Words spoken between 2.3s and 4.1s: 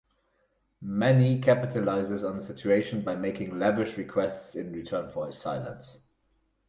the situation by making lavish